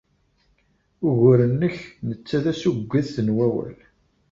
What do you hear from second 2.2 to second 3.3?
d assugget n